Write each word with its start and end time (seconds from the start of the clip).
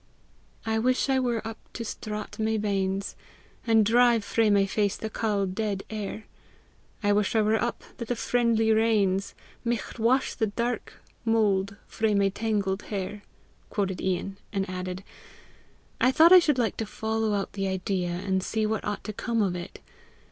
"I 0.65 0.79
wish 0.79 1.09
I 1.09 1.19
were 1.19 1.45
up 1.47 1.59
to 1.73 1.85
straught 1.85 2.39
my 2.39 2.57
banes, 2.57 3.15
And 3.67 3.85
drive 3.85 4.23
frae 4.23 4.49
my 4.49 4.65
face 4.65 4.97
the 4.97 5.11
cauld, 5.11 5.53
dead 5.53 5.83
air; 5.91 6.25
I 7.03 7.13
wish 7.13 7.35
I 7.35 7.41
were 7.43 7.61
up, 7.61 7.83
that 7.97 8.07
the 8.07 8.15
friendly 8.15 8.71
rains 8.71 9.35
Micht 9.63 9.99
wash 9.99 10.33
the 10.33 10.47
dark 10.47 10.93
mould 11.23 11.75
frae 11.85 12.15
my 12.15 12.29
tangled 12.29 12.81
hair!" 12.89 13.21
quoted 13.69 14.01
Ian, 14.01 14.39
and 14.51 14.67
added, 14.67 15.03
"I 15.99 16.11
thought 16.11 16.31
I 16.33 16.39
should 16.39 16.57
like 16.57 16.77
to 16.77 16.87
follow 16.87 17.35
out 17.35 17.53
the 17.53 17.67
idea, 17.67 18.09
and 18.09 18.41
see 18.41 18.65
what 18.65 18.83
ought 18.83 19.03
to 19.03 19.13
come 19.13 19.43
of 19.43 19.55
it. 19.55 19.81